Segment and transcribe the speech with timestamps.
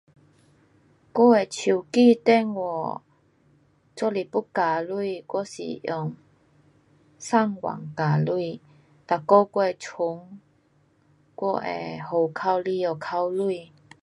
[1.13, 3.03] 我的手机电话，
[3.95, 6.15] 若是要加钱我是用
[7.19, 8.57] 上网加钱，每
[9.27, 10.39] 个月从
[11.35, 11.67] 我的
[12.09, 13.67] 户口里下扣钱。